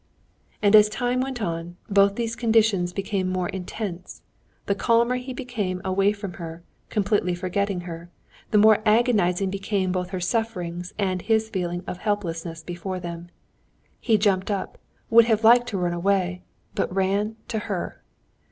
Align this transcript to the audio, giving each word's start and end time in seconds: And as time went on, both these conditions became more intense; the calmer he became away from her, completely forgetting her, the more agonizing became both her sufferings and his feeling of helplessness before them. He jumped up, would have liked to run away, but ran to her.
And 0.63 0.75
as 0.75 0.89
time 0.89 1.21
went 1.21 1.43
on, 1.43 1.77
both 1.87 2.15
these 2.15 2.35
conditions 2.35 2.91
became 2.91 3.29
more 3.31 3.49
intense; 3.49 4.23
the 4.65 4.73
calmer 4.73 5.17
he 5.17 5.31
became 5.31 5.79
away 5.85 6.11
from 6.11 6.33
her, 6.41 6.63
completely 6.89 7.35
forgetting 7.35 7.81
her, 7.81 8.09
the 8.49 8.57
more 8.57 8.81
agonizing 8.83 9.51
became 9.51 9.91
both 9.91 10.09
her 10.09 10.19
sufferings 10.19 10.91
and 10.97 11.21
his 11.21 11.51
feeling 11.51 11.83
of 11.85 11.99
helplessness 11.99 12.63
before 12.63 12.99
them. 12.99 13.29
He 13.99 14.17
jumped 14.17 14.49
up, 14.49 14.79
would 15.11 15.25
have 15.25 15.43
liked 15.43 15.67
to 15.67 15.77
run 15.77 15.93
away, 15.93 16.41
but 16.73 16.91
ran 16.91 17.35
to 17.49 17.59
her. 17.69 18.01